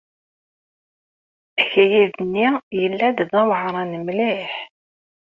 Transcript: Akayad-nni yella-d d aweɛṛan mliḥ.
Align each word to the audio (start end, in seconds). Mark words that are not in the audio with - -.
Akayad-nni 1.61 2.47
yella-d 2.79 3.19
d 3.31 3.31
aweɛṛan 3.41 3.91
mliḥ. 4.05 4.51